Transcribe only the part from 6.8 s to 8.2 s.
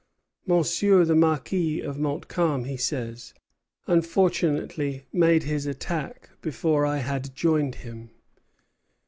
I had joined him."